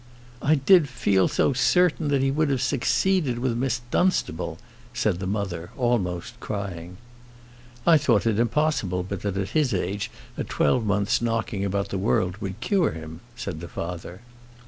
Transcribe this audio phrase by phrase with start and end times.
[0.41, 4.57] "I did feel so certain that he would have succeeded with Miss Dunstable,"
[4.95, 6.97] said the mother, almost crying.
[7.85, 12.37] "I thought it impossible but that at his age a twelvemonth's knocking about the world
[12.37, 14.21] would cure him," said the father.